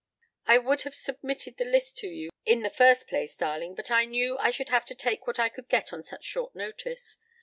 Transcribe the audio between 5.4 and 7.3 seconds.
could get on such short notice.